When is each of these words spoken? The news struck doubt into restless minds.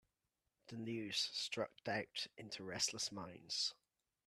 The 0.69 0.77
news 0.77 1.29
struck 1.31 1.83
doubt 1.83 2.25
into 2.35 2.63
restless 2.63 3.11
minds. 3.11 3.75